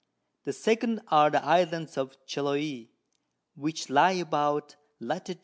[0.45, 2.87] The second are the Islands of Chiloe,
[3.53, 5.29] which lie about Lat.